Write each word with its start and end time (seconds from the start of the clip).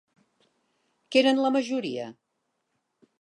Què 1.15 1.21
eren 1.23 1.43
la 1.43 1.53
majoria? 1.57 2.09